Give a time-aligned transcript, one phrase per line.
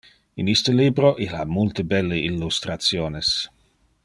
[0.43, 3.33] In iste libro, il ha multe belle illustrationes.